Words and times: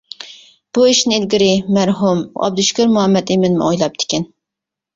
بۇ 0.77 0.85
ئىشنى 0.93 1.15
ئىلگىرى 1.19 1.49
مەرھۇم 1.77 2.25
ئابدۇشۈكۈر 2.47 2.91
مۇھەممەتئىمىنمۇ 2.97 3.69
ئويلاپتىكەن. 3.71 4.31